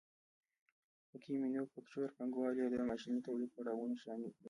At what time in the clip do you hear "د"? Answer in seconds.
2.71-2.75